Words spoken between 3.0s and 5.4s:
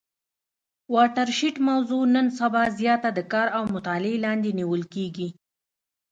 د کار او مطالعې لاندي نیول کیږي.